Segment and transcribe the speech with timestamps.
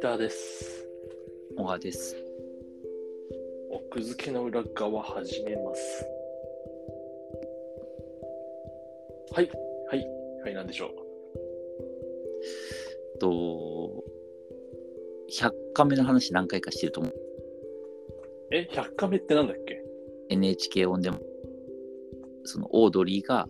[0.00, 0.86] ターです。
[1.56, 2.16] 小川です。
[3.70, 6.06] 奥付けの裏側始めます。
[9.32, 9.50] はい、
[9.88, 10.06] はい、
[10.42, 10.90] はい、なんでしょ
[13.14, 13.18] う？
[13.18, 14.04] と、
[15.32, 17.14] 100カメの話何回かしてると思う。
[18.50, 19.82] え、100カメってなんだっけ
[20.28, 21.20] ？NHK オンでも、
[22.44, 23.48] そのオードリーが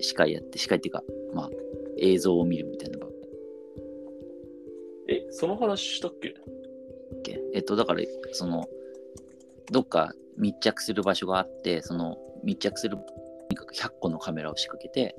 [0.00, 1.50] 司会やって、司会っていうか、まあ、
[1.98, 2.98] 映像を見るみたいな
[5.30, 6.34] その話したっけ？
[7.54, 8.02] えっと、だから、
[8.32, 8.68] その、
[9.70, 13.04] どっか密着する場所があって、その密着する、と
[13.50, 15.16] にかく100個のカメラを仕掛けて、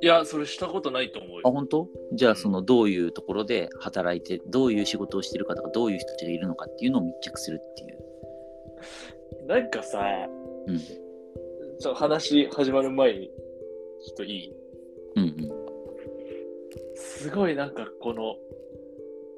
[0.00, 1.52] いや、それしたことないと思うあ、よ。
[1.52, 1.88] 本当？
[2.12, 9.46] じゃあ、その、どういうところで働いて、どういう仕事をしてるかとか、どういう人たちがいるのかっていうのを密着するっていう。
[9.46, 9.98] なんかさ、
[10.66, 10.78] うん。
[11.80, 14.52] ちょ話始まる前に、ちょっといい？
[15.16, 15.57] うんうん。
[17.08, 18.36] すごいなんかこの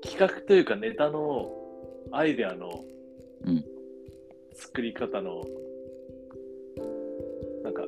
[0.02, 1.50] 企画というかネタの
[2.12, 2.84] アイデアの
[3.44, 3.64] うん。
[4.54, 5.42] 作り方の
[7.64, 7.82] なんか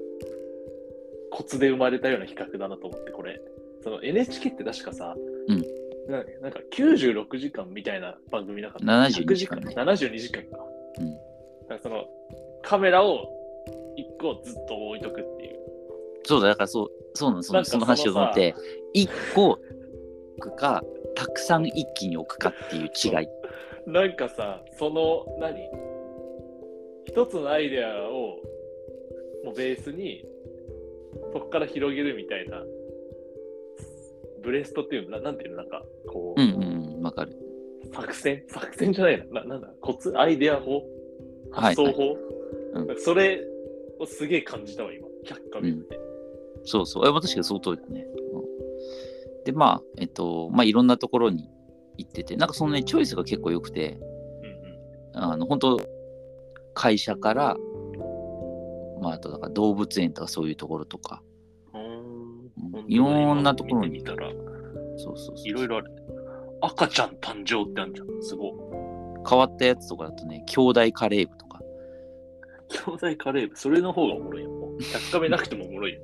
[1.31, 3.41] コツで生まれたような企画だなと思ってこれ。
[3.83, 5.15] その NHK って確かさ、
[5.49, 5.61] うん。
[6.09, 8.85] ななんか96時間みたいな番組なかった。
[8.87, 9.75] 72 100時間ね。
[9.77, 10.65] 72時間か,、
[10.99, 11.11] うん。
[11.69, 12.05] なんかその
[12.63, 13.29] カメラを
[13.99, 15.59] 1個ずっと置いとくっていう
[16.25, 18.55] そうだ、だからそう、そうなの、そなんかのその話を思って、
[18.93, 19.59] 一個
[20.39, 20.83] 置くか、
[21.15, 23.29] たくさん一気に置くかっていう違い。
[23.87, 25.69] なんかさ、その何？
[27.05, 28.39] 一つのアイデアを
[29.45, 30.25] もうベースに
[31.33, 32.63] そこから広げるみたいな
[34.43, 35.57] ブレストっていうのななんていうの？
[35.57, 37.37] なんかこう、うんうんうん、わかる。
[37.93, 38.45] 作戦？
[38.49, 39.35] 作戦じゃないの？
[39.35, 39.69] ななんだ？
[39.81, 40.17] コツ？
[40.17, 40.77] アイデア法？
[41.51, 42.17] はい発想法、
[42.75, 42.87] うん。
[42.87, 43.45] なんかそれ
[43.99, 45.09] をすげえ感じたわ今。
[45.27, 46.01] 100回目って、
[46.65, 47.09] そうそう。
[47.09, 48.07] え確かにその通りだね。
[48.07, 49.45] うん。
[49.45, 51.49] で、まあ、えっと、まあ、いろんなところに
[51.99, 53.99] 行ってて、なんかそのね、チョイスが結構良くて、
[55.15, 55.81] うんあの、本当
[56.75, 57.57] 会社から、
[59.01, 61.23] まあ、あと、だから動物園とかそういうところとか、
[61.75, 61.83] うん。
[62.75, 64.31] うんいろんなところに見てみたら。
[64.97, 65.49] そうそうそう。
[65.49, 65.91] いろいろある。
[66.61, 68.23] 赤ちゃん誕生ってあるじゃん。
[68.23, 68.53] すごい。
[69.29, 71.61] 変わったやつとかだとね、兄弟カレー部とか、
[72.69, 74.51] 兄弟カレー部、それの方がおもろいよ。
[74.51, 74.77] もう。
[74.79, 76.01] 100カメなくてもおもろいよ。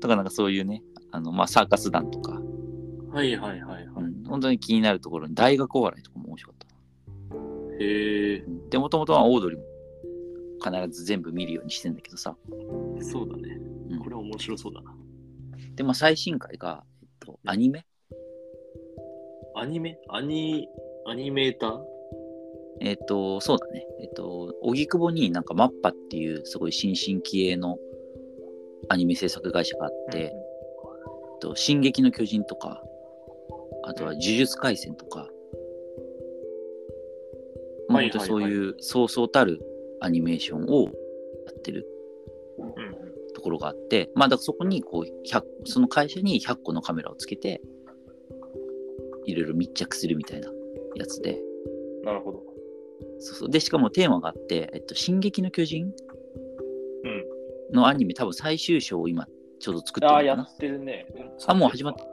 [0.00, 2.40] とかなんかそういうね、あの、まあ、サーカス団とか、
[3.12, 6.66] はいはいはいはうん、本当に気になるところに大学お笑いとかも面白かった。
[7.84, 7.84] い。
[7.84, 9.64] へえ、で、もともとはオードリーも
[10.62, 12.36] 必ず全部見るようにしてんだけどさ。
[13.00, 13.58] そうだね
[13.90, 13.98] うん。
[13.98, 14.94] これ面白そうだな。
[15.74, 17.86] で、まあ、最新回が、えっと、アニメ？
[19.56, 19.98] アニメ？
[20.08, 20.68] アニ、
[21.06, 21.80] アニメーター？
[22.82, 23.86] えっと、そうだね。
[24.00, 27.76] えっと、荻窪になんかマッパっていうすごい新進気鋭の
[28.90, 32.82] アニメ制作会社があって、えっと、進撃の巨人とか、
[33.84, 35.28] あとは呪術廻戦とか、
[37.88, 39.60] まあ、そういうそうそうたる
[40.00, 40.90] アニメーションをや
[41.56, 41.86] ってる
[42.58, 42.74] うんうん
[43.32, 47.62] ところがあって、まあ、だからそこにこう100その会社に100個のカメラをつけて
[49.24, 50.50] いろいろ密着するみたいな
[50.96, 51.38] やつで
[52.04, 52.42] なるほど。
[53.20, 55.94] そうそうでしかもテーマがあって「えっと、進撃の巨人うん。」
[57.72, 59.26] のアニメ多分最終章を今
[59.58, 60.42] ちょうど作ってるああ、のかな。
[60.42, 61.06] やってるね。
[61.46, 62.04] あもう始まった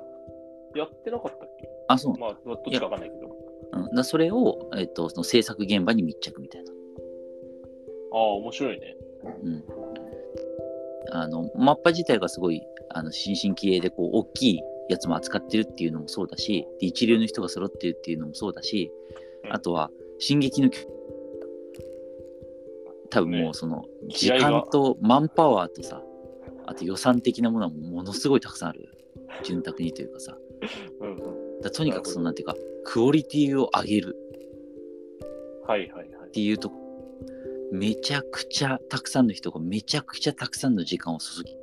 [0.80, 1.68] やってなかったっけ？
[1.88, 3.36] あそう、まあ、どっちかわかんないけど。
[3.74, 6.72] うん、だそれを、えっと、その制作現場に密着みたいな。
[6.72, 8.96] ああ、面白いね。
[9.44, 9.64] うん。
[11.12, 14.60] あのマッパ自体がすごいあの新進気鋭でこう大きい
[14.90, 18.92] やつも扱ってるっていうのもそうだしで一流の人が揃ってるっていうのもそうだし、
[19.46, 19.54] うん。
[19.54, 20.90] あとは「進撃の巨人」
[23.10, 26.02] 多分もねうその時間とマンパワーとさ
[26.66, 28.90] あと予算的なものはものすごいたくさんある
[29.44, 30.38] 潤沢にというかさ。
[31.62, 34.16] だとにかくそのなんていうかクオリティを上げる
[35.66, 36.32] はいはいはいっ。
[36.32, 36.72] ていうと
[37.72, 41.58] めちゃくちゃたくさんの人がめちゃくちゃたくさんの時間を注ぎ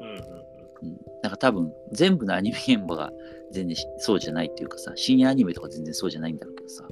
[0.00, 0.88] うんうんうん。
[0.88, 3.12] うん、なんか多分全部のアニメ現場が
[3.52, 6.88] 全然しそうじゃないっていうかさ深夜アニメとか全然そうじゃないんだろうけどさ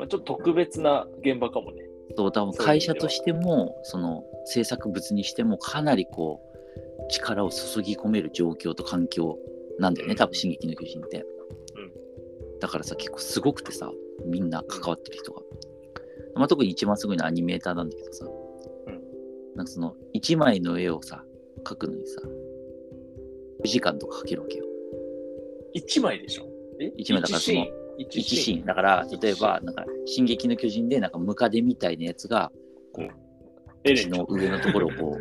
[0.00, 1.79] まあ、ちょっと特別な現場かもね。
[2.16, 9.38] そう多分会社としてもその制作物にしてもかなりこう力を注ぎ込める状況と環境
[9.78, 11.24] なんだよね多分「進撃の巨人」って、
[12.60, 13.90] だからさ結構すごくてさ
[14.26, 15.42] みんな関わってる人が、
[16.34, 18.28] まあ、特に一番すごいのはアニメーターなんだけどさ、ん。
[19.56, 21.24] なんかその1枚の絵をさ
[21.64, 22.20] 描くのにさ
[23.64, 24.64] 4時間とかかけるわけよ。
[25.74, 26.46] 1枚でしょ？
[26.80, 26.92] え？
[26.96, 27.66] 一枚だからその
[28.02, 28.64] 一シーン。
[28.64, 32.50] だから例えばなんか「進撃の巨人」でなんかムカデみたいなやつが
[32.92, 33.08] こう
[33.84, 35.16] エレン口の上のところをこ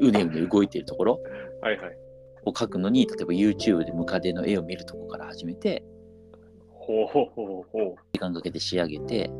[0.00, 1.20] う うねうね動いてるところ
[1.62, 1.98] はいはい。
[2.44, 5.84] を描くのに例えば YouTube でムカデの絵を見るとこから始めて。
[8.14, 9.30] 時間かけて仕上げて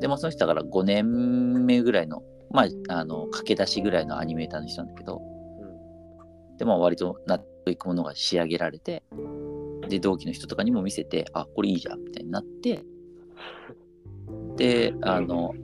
[0.00, 5.22] でもその人だから5年目ぐらいのまああの駆け出しぐらいのアニメーターの人なんだけど、
[6.58, 9.02] でも割と納得いくものが仕上げられて
[9.88, 12.84] で同期の人とかにも見せてあこれいいじゃんみたいになって。
[14.56, 15.54] であの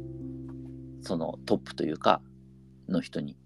[1.02, 2.20] そのトップというか
[2.88, 3.36] の人に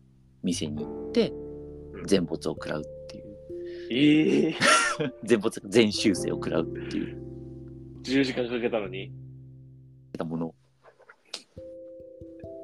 [0.43, 3.25] 店に行ってうん全没を食らうっていう。
[3.91, 4.55] ええ
[5.25, 7.17] 全没全修正を食らうっていう。
[8.03, 9.13] 10時間かけたのに。
[10.25, 10.47] もの。
[10.49, 10.55] を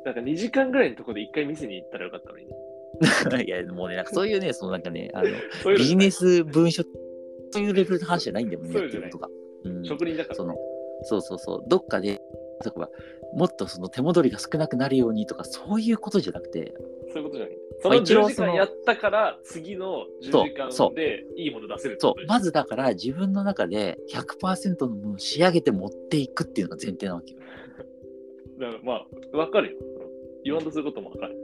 [0.05, 2.47] なんか2時間ぐらいのところで1回店に行ったらよかったのに。
[2.47, 3.45] ね。
[3.47, 6.83] いやもうねなんかそういうねそのなんかねあのビジネス文書
[7.51, 9.29] そういうレベルの話じゃないんだよねってることが、
[9.65, 10.57] うん、職人だから、その
[11.03, 11.65] そうそうそう。
[11.69, 12.21] どっかで
[12.65, 12.89] 例えば
[13.35, 16.75] もっとその手戻りが少なくなるようにとかそういうことじゃなくて。
[17.13, 17.59] そういうことじゃない。
[17.81, 22.27] その10時間やったから、次の10時間でいいもの出せるそう。
[22.27, 27.39] まずだから自分の中で100%のものを仕上げて持っていくっていうのが前提なわけよ。
[28.59, 29.79] だからまあ、わかるよ。
[30.45, 31.37] 言わんとすることもわかる。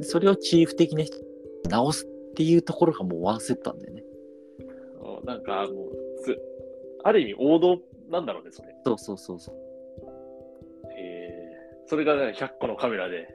[0.00, 1.24] それをチーフ的な人に
[1.68, 4.04] 直すっていうところがもうワンセットなんだよね。
[4.04, 4.13] あ
[5.24, 6.38] なんかもうす、
[7.02, 7.78] ある意味王道
[8.10, 8.74] なんだろうね、それ。
[8.84, 9.54] そうそうそうそう
[10.96, 13.28] えー、それが、ね、100個のカメラで、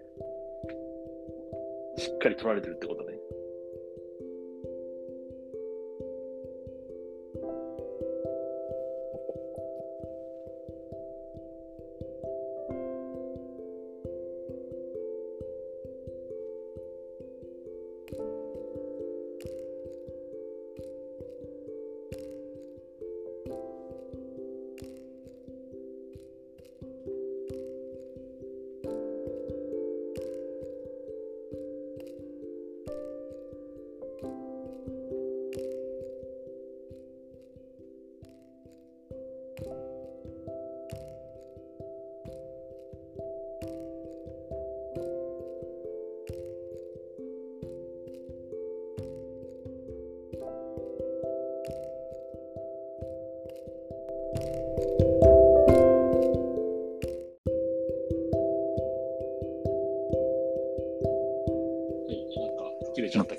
[1.98, 3.10] しっかり撮られてるってことね。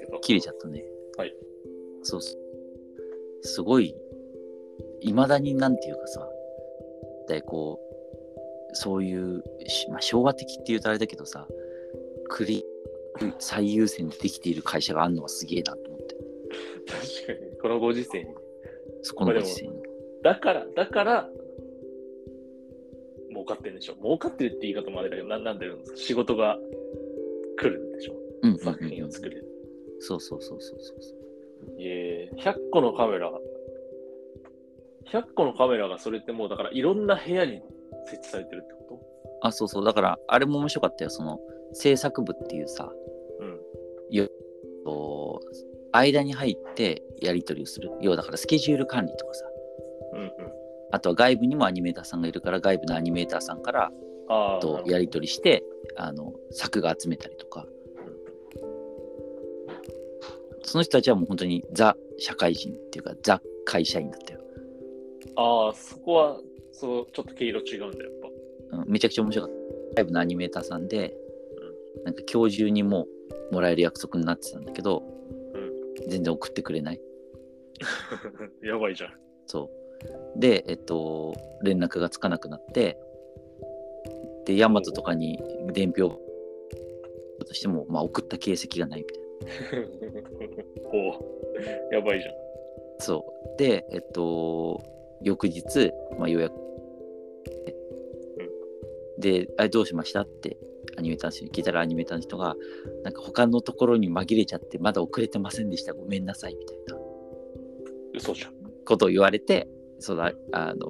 [0.01, 0.19] けど。
[0.21, 0.85] 切れちゃったね
[1.17, 1.35] はい
[2.03, 2.41] そうそう
[3.43, 3.95] すごい
[5.01, 6.29] いまだになんていうかさ
[7.29, 7.81] だいこ
[8.73, 11.47] うそういう、しまあ、昭和的っていうとあれだけどさ
[12.29, 12.65] クリ
[13.39, 16.17] 最優先でできている会社があるのはすげえなと思って
[17.27, 18.31] 確かに、このご時世に。
[19.03, 19.81] そこのご時世に
[20.23, 21.29] だから、だから、
[23.31, 23.95] 儲かってるんでしょ。
[24.03, 26.59] 儲かってるって言い方もあれだけど、ななんでるんですか仕事が
[27.59, 28.15] 来るんでしょ。
[28.43, 29.50] うん作品を作れる。
[30.01, 31.03] そうそうそうそうそう。
[31.03, 31.21] そう
[31.79, 33.31] えー、100個のカメラ、
[35.13, 37.63] 100個のカメラがそれってもうだからいろんな部屋に
[38.07, 39.01] 設置されてるってこ
[39.43, 39.85] あそうそう。
[39.85, 41.11] だからあれも面白かったよ。
[41.11, 41.39] その
[41.73, 42.93] 制作部っていうさと
[43.41, 44.29] うん。
[44.85, 45.47] こう
[45.93, 47.91] 間に入ってやり取りをする。
[48.01, 49.45] 要はだからスケジュール管理とかさ。
[50.15, 50.31] うんうん。
[50.93, 53.91] あとは外部にもアニメーターさんがいるから外部のアニメーターさんから。
[54.61, 55.65] とやり取りして
[55.97, 57.67] あの作画集めたりとか
[60.71, 64.41] その人たちはもう本当にザ社会人っていうかザ会社員だったよ、
[65.35, 68.21] ああ、そこは、そう、ちょっと毛色違うんだよ、やっ
[68.71, 68.77] ぱ。
[68.79, 69.53] うん、めちゃくちゃ面白かっ
[69.95, 69.97] た。
[69.97, 71.13] 外部のアニメーターさんで
[72.05, 73.09] なんか今日中にも
[73.51, 75.03] うもらえる約束になってたんだけど、
[76.09, 77.01] 全然送ってくれない。
[78.63, 79.11] やばいじゃん。
[79.47, 79.69] そ
[80.37, 80.39] う。
[80.39, 81.35] でえっと
[81.65, 82.97] 連絡がつかなくなって
[84.47, 85.37] でヤマトとかに
[85.73, 86.11] 伝票
[87.45, 89.20] としても、まあ、送った形跡がないみたいな
[90.93, 91.15] おう
[91.93, 92.35] やばいじゃん。
[92.99, 93.59] そう。
[93.59, 94.81] で、えっと、
[95.23, 96.55] 翌日、まあ、ようやく、
[99.19, 100.57] で、あれどうしましたって
[100.97, 102.57] アニメーターの人に聞いたらアニメーターの人が、
[103.05, 106.99] なんか他のところに紛れちゃって、まだ遅れてませんでした、ごめんなさい、みたいな
[108.15, 108.55] 嘘じゃん。
[108.85, 109.69] ことを言われて、
[109.99, 110.89] その、ああの、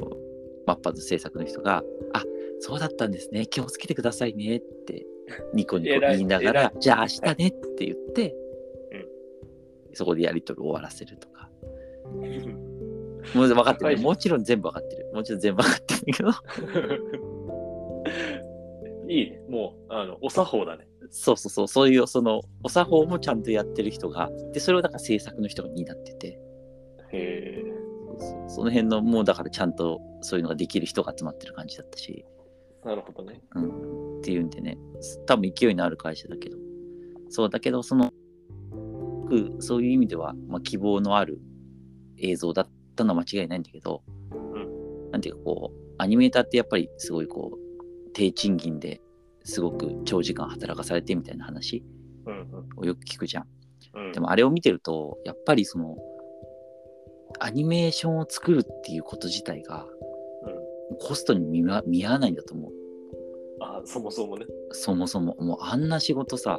[0.66, 2.24] マッパーズ制作の人が、あ、
[2.60, 5.06] そうだったんですね、気をつけてくださいねって、
[5.54, 8.40] ニコニコ言いなが偉ら、じゃあ明日ねって言って、うん
[9.92, 11.50] そこでやり取りを終わらせるとか。
[13.34, 13.98] もう分かってる。
[13.98, 15.10] もちろん全部分かってる。
[15.12, 16.30] もちろん全部分かってるけど、
[19.08, 19.40] いいね。
[19.48, 20.88] もう、あの、お作法だね。
[21.10, 26.38] そうそうそう、そういう、その、お作法もちゃんとやってる人が、で、それをだから制作の人が担ってて、
[27.12, 27.64] へえ。
[28.48, 32.24] その辺の、もうだからちゃんとそういうのができる人が集まってる感じだったし、
[32.84, 33.42] なるほどね。
[33.54, 34.78] うん、っていうんでね、
[35.26, 36.56] 多分勢いのある会社だけど、
[37.28, 38.12] そうだけど、その、
[39.30, 41.40] くそういう意味では、まあ、希望のある
[42.18, 44.02] 映像だったのは間違いないんだけど、
[45.12, 49.00] なんていうかこうアニメーターってやっぱりすごいこう低賃金で
[49.44, 51.84] すごく長時間働かされてみたいな話
[52.26, 53.46] うんをよく聞くじゃん。
[53.94, 54.06] うん。
[54.06, 55.96] うんでもあれを見てるとやっぱりその
[57.38, 59.86] アニメーションを作るっていうこと自体が
[60.90, 60.98] うん。
[60.98, 61.64] コストに見
[62.06, 62.72] 合わないんだと思う。
[63.82, 64.46] あそもそもね。
[64.72, 66.58] そもそももうあんな仕事さ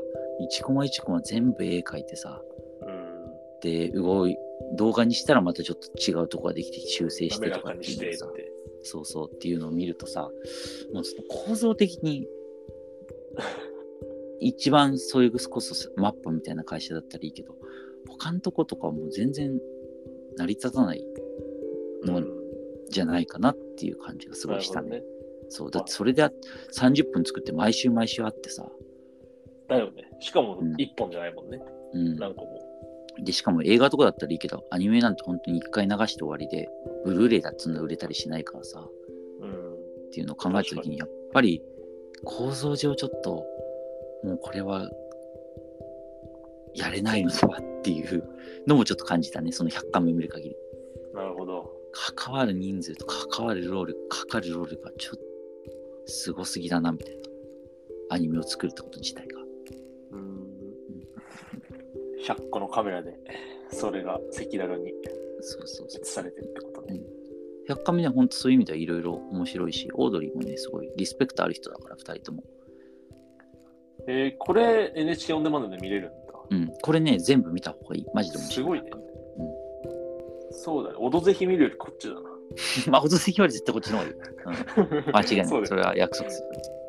[0.60, 2.42] 1コマ1コマ全部絵描いてさ
[2.82, 3.60] うん。
[3.62, 4.38] で動い
[4.76, 8.28] 動画にしたらまたちょっと違うとこができて修正してとかっていうのをさ。
[8.84, 10.30] そうそうっていうのを見るとさ
[10.94, 12.28] もうその構造的に
[14.42, 17.56] 一番それこそマッパみたいな会社だったらいいけど
[18.08, 19.60] 他のとことかはもう全然
[20.36, 21.06] 成り立たない
[22.04, 22.42] のうん
[22.90, 24.90] じゃないかなっていう感じがすごいしたね。
[24.90, 25.06] なる
[25.54, 26.24] そうだってそれで
[26.74, 28.66] 30分作って毎週毎週会ってさ、
[29.68, 30.10] だよね。
[30.22, 31.62] しかもうん一本じゃないもんね。
[31.94, 32.60] うん、何個も。
[33.20, 36.70] でしかも映画とかだったらいいけどアニメなんて本当に1回流して終わりで
[37.04, 38.88] ブルーレイだってそんな売れたりしないからさ
[39.42, 39.74] うん。
[39.74, 41.62] っていうのを考えた時にやっぱり
[42.24, 43.46] 構造上ちょっと
[44.24, 44.90] もうこれは
[46.74, 48.24] やれないのではっていう
[48.68, 50.56] のもちょっと感じたねその100巻目見る限り
[51.14, 51.70] なるほど。
[52.16, 55.31] 関わる人数と関わる労力かかる労力がちょっと
[56.06, 57.22] すごすぎだなみたいな
[58.12, 59.40] アニメを作るってこと自体が
[60.12, 60.48] うん。
[62.26, 63.14] 100個のカメラで、
[63.72, 64.92] それが赤裸々に
[65.42, 67.00] そうそうそう映されてるってことね。
[67.70, 72.44] 100巻目は本当そういう意味ではいろいろ面白いしオードリーもねすごいリスペクトある人だから2人とも
[74.08, 76.34] えー、これ NHK オンデマンドで見れるんだ。
[76.50, 78.90] うんこれね全部見た方がいいマジで面白すごいね。
[80.52, 80.98] そうだね。
[81.00, 82.22] オドぜひ見るよりこっちだな。
[82.90, 84.16] まあ、ほど的は絶対こっちの方がいい。
[84.16, 85.48] うん、 間違いない。
[85.48, 86.81] そそれは約束する。